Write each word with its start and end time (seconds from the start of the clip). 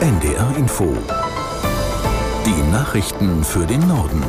NDR 0.00 0.56
Info. 0.56 0.96
Die 2.46 2.70
Nachrichten 2.70 3.42
für 3.42 3.66
den 3.66 3.80
Norden. 3.88 4.22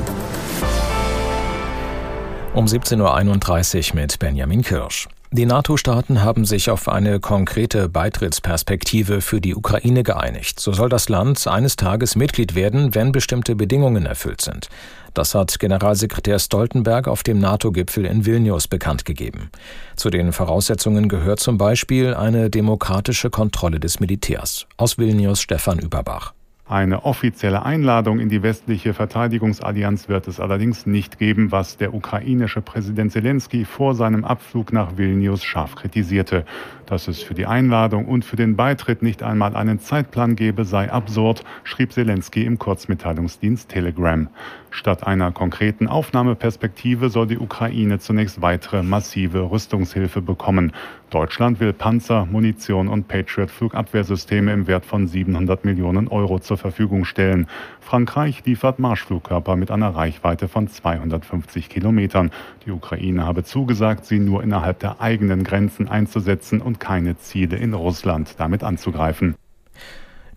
Um 2.55 2.65
17.31 2.65 3.91
Uhr 3.91 4.01
mit 4.01 4.17
Benjamin 4.17 4.63
Kirsch. 4.63 5.07
Die 5.31 5.45
NATO-Staaten 5.45 6.23
haben 6.23 6.43
sich 6.43 6.71
auf 6.71 6.89
eine 6.89 7.19
konkrete 7.19 7.87
Beitrittsperspektive 7.87 9.21
für 9.21 9.39
die 9.39 9.55
Ukraine 9.55 10.01
geeinigt. 10.01 10.59
So 10.59 10.73
soll 10.73 10.89
das 10.89 11.07
Land 11.07 11.45
eines 11.45 11.75
Tages 11.75 12.15
Mitglied 12.15 12.55
werden, 12.55 12.95
wenn 12.95 13.11
bestimmte 13.11 13.55
Bedingungen 13.55 14.07
erfüllt 14.07 14.41
sind. 14.41 14.69
Das 15.13 15.35
hat 15.35 15.59
Generalsekretär 15.59 16.39
Stoltenberg 16.39 17.07
auf 17.07 17.21
dem 17.21 17.37
NATO-Gipfel 17.37 18.05
in 18.05 18.25
Vilnius 18.25 18.67
bekannt 18.67 19.05
gegeben. 19.05 19.51
Zu 19.95 20.09
den 20.09 20.33
Voraussetzungen 20.33 21.09
gehört 21.09 21.39
zum 21.39 21.59
Beispiel 21.59 22.15
eine 22.15 22.49
demokratische 22.49 23.29
Kontrolle 23.29 23.79
des 23.79 23.99
Militärs. 23.99 24.65
Aus 24.77 24.97
Vilnius 24.97 25.41
Stefan 25.41 25.77
Überbach. 25.77 26.33
Eine 26.69 27.03
offizielle 27.03 27.65
Einladung 27.65 28.19
in 28.19 28.29
die 28.29 28.43
westliche 28.43 28.93
Verteidigungsallianz 28.93 30.07
wird 30.07 30.27
es 30.27 30.39
allerdings 30.39 30.85
nicht 30.85 31.17
geben, 31.17 31.51
was 31.51 31.77
der 31.77 31.95
ukrainische 31.95 32.61
Präsident 32.61 33.11
Zelensky 33.11 33.65
vor 33.65 33.95
seinem 33.95 34.23
Abflug 34.23 34.71
nach 34.71 34.95
Vilnius 34.95 35.43
scharf 35.43 35.73
kritisierte. 35.73 36.45
Dass 36.85 37.07
es 37.07 37.23
für 37.23 37.33
die 37.33 37.47
Einladung 37.47 38.05
und 38.05 38.23
für 38.23 38.35
den 38.35 38.55
Beitritt 38.55 39.01
nicht 39.01 39.23
einmal 39.23 39.55
einen 39.55 39.79
Zeitplan 39.79 40.35
gebe, 40.35 40.63
sei 40.63 40.91
absurd, 40.91 41.43
schrieb 41.63 41.91
Zelensky 41.91 42.45
im 42.45 42.59
Kurzmitteilungsdienst 42.59 43.69
Telegram. 43.69 44.29
Statt 44.69 45.07
einer 45.07 45.31
konkreten 45.31 45.87
Aufnahmeperspektive 45.87 47.09
soll 47.09 47.25
die 47.25 47.39
Ukraine 47.39 47.97
zunächst 47.97 48.43
weitere 48.43 48.83
massive 48.83 49.49
Rüstungshilfe 49.49 50.21
bekommen. 50.21 50.73
Deutschland 51.09 51.59
will 51.59 51.73
Panzer, 51.73 52.25
Munition 52.25 52.87
und 52.87 53.07
Patriot-Flugabwehrsysteme 53.07 54.53
im 54.53 54.67
Wert 54.67 54.85
von 54.85 55.07
700 55.07 55.65
Millionen 55.65 56.07
Euro 56.07 56.39
zur 56.39 56.57
Verfügung 56.57 57.03
stellen. 57.03 57.47
Frankreich 57.81 58.45
liefert 58.45 58.77
Marschflugkörper 58.77 59.55
mit 59.55 59.71
einer 59.71 59.95
Reichweite 59.95 60.47
von 60.47 60.67
250 60.67 61.67
Kilometern. 61.69 62.29
Die 62.65 62.71
Ukraine 62.71 63.25
habe 63.25 63.43
zugesagt, 63.43 64.05
sie 64.05 64.19
nur 64.19 64.43
innerhalb 64.43 64.79
der 64.79 65.01
eigenen 65.01 65.43
Grenzen 65.43 65.87
einzusetzen 65.87 66.61
und 66.61 66.79
keine 66.79 67.17
Ziele 67.17 67.57
in 67.57 67.73
Russland 67.73 68.35
damit 68.37 68.63
anzugreifen. 68.63 69.35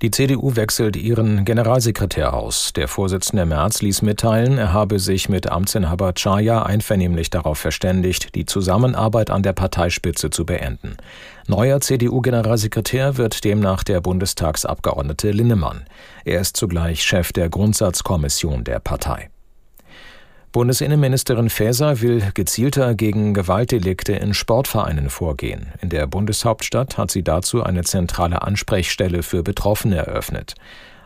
Die 0.03 0.11
CDU 0.11 0.57
wechselt 0.57 0.97
ihren 0.97 1.45
Generalsekretär 1.45 2.35
aus. 2.35 2.73
Der 2.73 2.89
Vorsitzende 2.89 3.47
Merz 3.47 3.83
ließ 3.83 4.03
mitteilen, 4.03 4.59
er 4.59 4.73
habe 4.73 4.99
sich 4.99 5.29
mit 5.29 5.49
Amtsinhaber 5.49 6.13
Chaya 6.15 6.65
einvernehmlich 6.65 7.31
darauf 7.31 7.59
verständigt, 7.59 8.35
die 8.35 8.45
Zusammenarbeit 8.45 9.31
an 9.31 9.45
der 9.45 9.53
Parteispitze 9.53 10.31
zu 10.31 10.45
beenden. 10.45 10.97
Neuer 11.47 11.81
CDU-Generalsekretär 11.81 13.17
wird 13.17 13.45
demnach 13.45 13.85
der 13.85 14.01
Bundestagsabgeordnete 14.01 15.31
Linnemann. 15.31 15.85
Er 16.25 16.41
ist 16.41 16.57
zugleich 16.57 17.05
Chef 17.05 17.33
der 17.33 17.49
Grundsatzkommission 17.49 18.65
der 18.65 18.81
Partei. 18.81 19.32
Bundesinnenministerin 20.53 21.49
Faeser 21.49 22.03
will 22.03 22.23
gezielter 22.35 22.95
gegen 22.95 23.33
Gewaltdelikte 23.33 24.13
in 24.13 24.35
Sportvereinen 24.35 25.09
vorgehen. 25.09 25.69
In 25.81 25.89
der 25.89 26.07
Bundeshauptstadt 26.07 26.99
hat 26.99 27.11
sie 27.11 27.23
dazu 27.23 27.63
eine 27.63 27.85
zentrale 27.85 28.43
Ansprechstelle 28.43 29.23
für 29.23 29.43
Betroffene 29.43 29.97
eröffnet. 29.97 30.55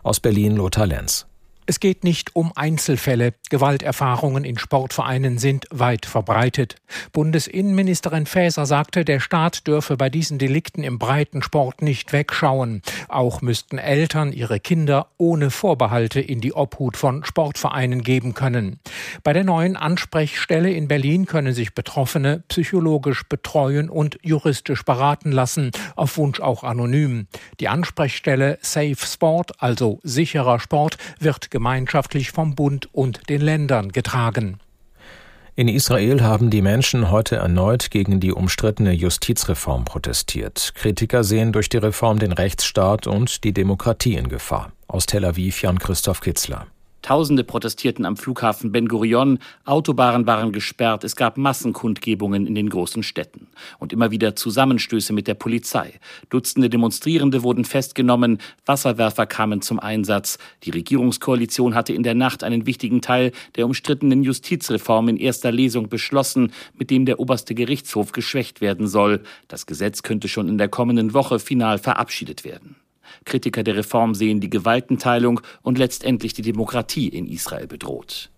Aus 0.03 0.19
Berlin 0.19 0.57
Lothar 0.57 0.87
Lenz. 0.87 1.27
Es 1.69 1.81
geht 1.81 2.05
nicht 2.05 2.33
um 2.33 2.53
Einzelfälle. 2.55 3.33
Gewalterfahrungen 3.49 4.45
in 4.45 4.57
Sportvereinen 4.57 5.37
sind 5.37 5.65
weit 5.69 6.05
verbreitet. 6.05 6.77
Bundesinnenministerin 7.11 8.25
Faeser 8.25 8.65
sagte, 8.65 9.03
der 9.03 9.19
Staat 9.19 9.67
dürfe 9.67 9.97
bei 9.97 10.09
diesen 10.09 10.37
Delikten 10.37 10.85
im 10.85 10.97
breiten 10.97 11.41
Sport 11.41 11.81
nicht 11.81 12.13
wegschauen. 12.13 12.81
Auch 13.09 13.41
müssten 13.41 13.79
Eltern 13.79 14.31
ihre 14.31 14.61
Kinder 14.61 15.07
ohne 15.17 15.51
Vorbehalte 15.51 16.21
in 16.21 16.39
die 16.39 16.53
Obhut 16.53 16.95
von 16.95 17.25
Sportvereinen 17.25 18.01
geben 18.01 18.33
können. 18.33 18.79
Bei 19.23 19.33
der 19.33 19.43
neuen 19.43 19.75
Ansprechstelle 19.75 20.71
in 20.71 20.87
Berlin 20.87 21.25
können 21.25 21.53
sich 21.53 21.75
Betroffene 21.75 22.45
psychologisch 22.47 23.23
betreuen 23.27 23.89
und 23.89 24.17
juristisch 24.23 24.85
beraten 24.85 25.33
lassen, 25.33 25.71
auf 25.97 26.15
Wunsch 26.15 26.39
auch 26.39 26.63
anonym. 26.63 27.27
Die 27.59 27.67
Ansprechstelle 27.67 28.57
Safe 28.61 28.95
Sport, 28.95 29.61
also 29.61 29.99
sicherer 30.03 30.61
Sport, 30.61 30.97
wird 31.19 31.51
gemeinschaftlich 31.57 32.29
vom 32.29 32.53
Bund 32.53 32.87
und 32.91 33.29
den 33.29 33.41
Ländern 33.41 33.91
getragen. 33.91 34.59
In 35.55 35.67
Israel 35.67 36.21
haben 36.21 36.51
die 36.51 36.61
Menschen 36.61 37.09
heute 37.09 37.37
erneut 37.37 37.89
gegen 37.89 38.19
die 38.19 38.31
umstrittene 38.31 38.91
Justizreform 38.91 39.83
protestiert. 39.83 40.73
Kritiker 40.75 41.23
sehen 41.23 41.53
durch 41.53 41.67
die 41.67 41.77
Reform 41.77 42.19
den 42.19 42.31
Rechtsstaat 42.31 43.07
und 43.07 43.43
die 43.43 43.53
Demokratie 43.53 44.13
in 44.17 44.29
Gefahr. 44.29 44.71
Aus 44.87 45.07
Tel 45.07 45.25
Aviv 45.25 45.63
Jan 45.63 45.79
Christoph 45.79 46.21
Kitzler. 46.21 46.67
Tausende 47.07 47.45
protestierten 47.45 48.03
am 48.03 48.17
Flughafen 48.17 48.73
Ben 48.73 48.89
Gurion, 48.89 49.39
Autobahnen 49.63 50.27
waren 50.27 50.51
gesperrt, 50.51 51.05
es 51.05 51.15
gab 51.15 51.37
Massenkundgebungen 51.37 52.45
in 52.45 52.53
den 52.53 52.69
großen 52.69 53.01
Städten 53.01 53.47
und 53.79 53.93
immer 53.93 54.11
wieder 54.11 54.35
Zusammenstöße 54.35 55.13
mit 55.13 55.25
der 55.25 55.35
Polizei. 55.35 56.01
Dutzende 56.29 56.69
Demonstrierende 56.69 57.43
wurden 57.43 57.63
festgenommen, 57.63 58.39
Wasserwerfer 58.65 59.25
kamen 59.25 59.61
zum 59.61 59.79
Einsatz. 59.79 60.37
Die 60.63 60.71
Regierungskoalition 60.71 61.75
hatte 61.75 61.93
in 61.93 62.03
der 62.03 62.13
Nacht 62.13 62.43
einen 62.43 62.65
wichtigen 62.65 63.01
Teil 63.01 63.31
der 63.55 63.67
umstrittenen 63.67 64.23
Justizreform 64.23 65.07
in 65.07 65.15
erster 65.15 65.53
Lesung 65.53 65.87
beschlossen, 65.87 66.51
mit 66.77 66.89
dem 66.89 67.05
der 67.05 67.21
oberste 67.21 67.55
Gerichtshof 67.55 68.11
geschwächt 68.11 68.59
werden 68.59 68.85
soll. 68.85 69.23
Das 69.47 69.65
Gesetz 69.65 70.03
könnte 70.03 70.27
schon 70.27 70.49
in 70.49 70.57
der 70.57 70.67
kommenden 70.67 71.13
Woche 71.13 71.39
final 71.39 71.77
verabschiedet 71.77 72.43
werden. 72.43 72.75
Kritiker 73.25 73.63
der 73.63 73.75
Reform 73.75 74.15
sehen 74.15 74.39
die 74.39 74.49
Gewaltenteilung 74.49 75.41
und 75.61 75.77
letztendlich 75.77 76.33
die 76.33 76.41
Demokratie 76.41 77.07
in 77.07 77.27
Israel 77.27 77.67
bedroht. 77.67 78.29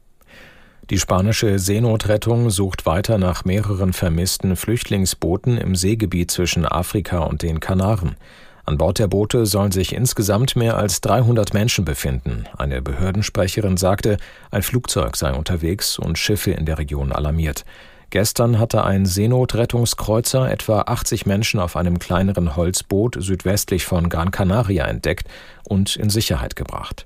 Die 0.90 0.98
spanische 0.98 1.60
Seenotrettung 1.60 2.50
sucht 2.50 2.88
weiter 2.88 3.20
nach 3.20 3.46
mehreren 3.46 3.94
vermissten 3.94 4.56
Flüchtlingsbooten 4.56 5.58
im 5.58 5.76
Seegebiet 5.76 6.32
zwischen 6.32 6.66
Afrika 6.66 7.20
und 7.20 7.44
den 7.44 7.60
Kanaren. 7.60 8.16
An 8.66 8.78
Bord 8.78 8.98
der 8.98 9.08
Boote 9.08 9.46
sollen 9.46 9.72
sich 9.72 9.94
insgesamt 9.94 10.56
mehr 10.56 10.78
als 10.78 11.02
300 11.02 11.54
Menschen 11.54 11.86
befinden. 11.86 12.46
Eine 12.58 12.82
Behördensprecherin 12.82 13.78
sagte, 13.78 14.18
ein 14.50 14.64
Flugzeug 14.64 15.16
sei 15.16 15.34
unterwegs 15.34 16.00
und 16.00 16.18
Schiffe 16.18 16.52
in 16.52 16.66
der 16.66 16.80
Region 16.80 17.12
alarmiert. 17.12 17.66
Gestern 18.10 18.58
hatte 18.58 18.84
ein 18.84 19.06
Seenotrettungskreuzer 19.06 20.50
etwa 20.50 20.82
80 20.82 21.26
Menschen 21.26 21.60
auf 21.60 21.76
einem 21.76 22.00
kleineren 22.00 22.56
Holzboot 22.56 23.18
südwestlich 23.20 23.86
von 23.86 24.10
Gran 24.10 24.32
Canaria 24.32 24.86
entdeckt 24.86 25.28
und 25.68 25.96
in 25.96 26.10
Sicherheit 26.10 26.56
gebracht. 26.56 27.06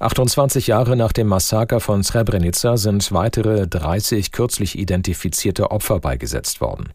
28 0.00 0.66
Jahre 0.66 0.96
nach 0.96 1.12
dem 1.12 1.28
Massaker 1.28 1.78
von 1.78 2.02
Srebrenica 2.02 2.78
sind 2.78 3.12
weitere 3.12 3.68
30 3.68 4.32
kürzlich 4.32 4.78
identifizierte 4.78 5.70
Opfer 5.70 6.00
beigesetzt 6.00 6.62
worden. 6.62 6.88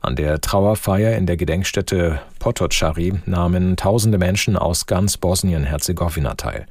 An 0.00 0.16
der 0.16 0.40
Trauerfeier 0.40 1.16
in 1.16 1.26
der 1.26 1.36
Gedenkstätte 1.36 2.20
Potocari 2.38 3.14
nahmen 3.26 3.76
tausende 3.76 4.16
Menschen 4.16 4.56
aus 4.56 4.86
ganz 4.86 5.16
Bosnien-Herzegowina 5.16 6.34
teil. 6.34 6.66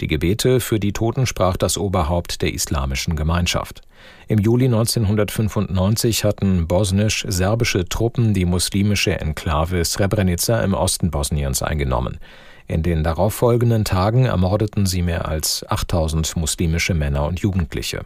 Die 0.00 0.06
Gebete 0.06 0.60
für 0.60 0.80
die 0.80 0.92
Toten 0.92 1.26
sprach 1.26 1.56
das 1.56 1.78
Oberhaupt 1.78 2.42
der 2.42 2.52
islamischen 2.52 3.16
Gemeinschaft. 3.16 3.82
Im 4.28 4.38
Juli 4.38 4.66
1995 4.66 6.24
hatten 6.24 6.66
bosnisch-serbische 6.66 7.88
Truppen 7.88 8.34
die 8.34 8.44
muslimische 8.44 9.18
Enklave 9.20 9.84
Srebrenica 9.84 10.62
im 10.62 10.74
Osten 10.74 11.10
Bosniens 11.10 11.62
eingenommen. 11.62 12.18
In 12.66 12.82
den 12.82 13.04
darauffolgenden 13.04 13.84
Tagen 13.84 14.24
ermordeten 14.24 14.86
sie 14.86 15.02
mehr 15.02 15.28
als 15.28 15.64
8000 15.68 16.36
muslimische 16.36 16.94
Männer 16.94 17.26
und 17.26 17.40
Jugendliche. 17.40 18.04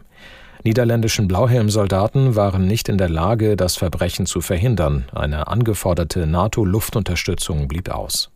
Niederländischen 0.63 1.29
Blauhelmsoldaten 1.29 2.35
waren 2.35 2.67
nicht 2.67 2.89
in 2.89 2.97
der 2.97 3.07
Lage, 3.07 3.55
das 3.55 3.77
Verbrechen 3.77 4.25
zu 4.25 4.41
verhindern. 4.41 5.05
Eine 5.13 5.47
angeforderte 5.47 6.27
NATO-Luftunterstützung 6.27 7.69
blieb 7.69 7.89
aus. 7.89 8.29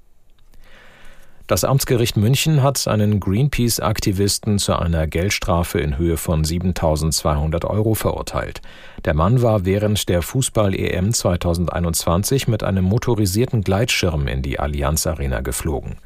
Das 1.46 1.66
Amtsgericht 1.66 2.16
München 2.16 2.64
hat 2.64 2.88
einen 2.88 3.20
Greenpeace-Aktivisten 3.20 4.60
zu 4.60 4.80
einer 4.80 5.08
Geldstrafe 5.08 5.78
in 5.80 5.98
Höhe 5.98 6.16
von 6.16 6.46
7200 6.46 7.66
Euro 7.66 7.96
verurteilt. 7.96 8.62
Der 9.04 9.14
Mann 9.14 9.42
war 9.42 9.66
während 9.66 10.08
der 10.08 10.22
Fußball-EM 10.22 11.14
2021 11.14 12.48
mit 12.48 12.64
einem 12.64 12.86
motorisierten 12.86 13.62
Gleitschirm 13.62 14.28
in 14.28 14.42
die 14.42 14.58
Allianz 14.58 15.06
Arena 15.06 15.42
geflogen. 15.42 15.98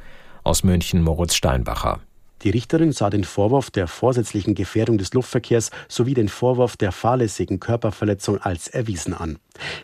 Aus 0.43 0.63
München 0.63 1.03
Moritz 1.03 1.35
Steinbacher. 1.35 1.99
Die 2.41 2.49
Richterin 2.49 2.91
sah 2.91 3.11
den 3.11 3.23
Vorwurf 3.23 3.69
der 3.69 3.87
vorsätzlichen 3.87 4.55
Gefährdung 4.55 4.97
des 4.97 5.13
Luftverkehrs 5.13 5.69
sowie 5.87 6.15
den 6.15 6.29
Vorwurf 6.29 6.77
der 6.77 6.91
fahrlässigen 6.91 7.59
Körperverletzung 7.59 8.39
als 8.39 8.67
erwiesen 8.67 9.13
an. 9.13 9.37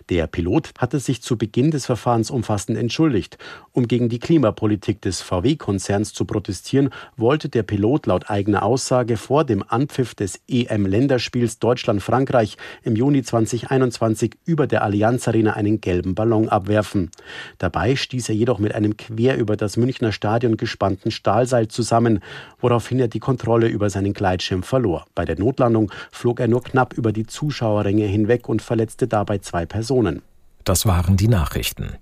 Der 0.09 0.27
Pilot 0.27 0.71
hatte 0.77 0.99
sich 0.99 1.21
zu 1.21 1.37
Beginn 1.37 1.71
des 1.71 1.85
Verfahrens 1.85 2.31
umfassend 2.31 2.77
entschuldigt. 2.77 3.37
Um 3.71 3.87
gegen 3.87 4.09
die 4.09 4.19
Klimapolitik 4.19 5.01
des 5.01 5.21
VW-Konzerns 5.21 6.13
zu 6.13 6.25
protestieren, 6.25 6.89
wollte 7.17 7.49
der 7.49 7.63
Pilot 7.63 8.05
laut 8.05 8.29
eigener 8.29 8.63
Aussage 8.63 9.17
vor 9.17 9.43
dem 9.43 9.63
Anpfiff 9.67 10.15
des 10.15 10.41
EM-Länderspiels 10.47 11.59
Deutschland-Frankreich 11.59 12.57
im 12.83 12.95
Juni 12.95 13.23
2021 13.23 14.35
über 14.45 14.67
der 14.67 14.83
Allianz 14.83 15.27
Arena 15.27 15.53
einen 15.53 15.81
gelben 15.81 16.15
Ballon 16.15 16.49
abwerfen. 16.49 17.09
Dabei 17.57 17.95
stieß 17.95 18.29
er 18.29 18.35
jedoch 18.35 18.59
mit 18.59 18.75
einem 18.75 18.97
quer 18.97 19.37
über 19.37 19.55
das 19.57 19.77
Münchner 19.77 20.11
Stadion 20.11 20.57
gespannten 20.57 21.11
Stahlseil 21.11 21.67
zusammen, 21.67 22.19
woraufhin 22.59 22.99
er 22.99 23.07
die 23.07 23.19
Kontrolle 23.19 23.67
über 23.67 23.89
seinen 23.89 24.13
Gleitschirm 24.13 24.63
verlor. 24.63 25.05
Bei 25.15 25.25
der 25.25 25.39
Notlandung 25.39 25.91
flog 26.11 26.39
er 26.39 26.47
nur 26.47 26.63
knapp 26.63 26.93
über 26.93 27.11
die 27.11 27.25
Zuschauerränge 27.25 28.05
hinweg 28.05 28.49
und 28.49 28.61
verletzte 28.61 29.07
dabei 29.07 29.39
zwei 29.39 29.62
Personen. 29.65 30.21
Das 30.63 30.85
waren 30.85 31.17
die 31.17 31.27
Nachrichten. 31.27 31.97